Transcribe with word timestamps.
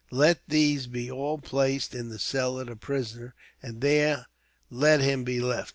Let 0.09 0.39
these 0.47 0.87
be 0.87 1.11
all 1.11 1.37
placed 1.37 1.93
in 1.93 2.09
the 2.09 2.17
cell 2.17 2.57
of 2.59 2.65
the 2.65 2.75
prisoner, 2.75 3.35
and 3.61 3.81
there 3.81 4.25
let 4.71 4.99
him 4.99 5.23
be 5.23 5.39
left. 5.39 5.69